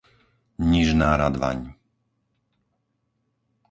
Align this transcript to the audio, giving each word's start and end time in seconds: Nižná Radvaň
Nižná 0.71 1.11
Radvaň 1.21 1.59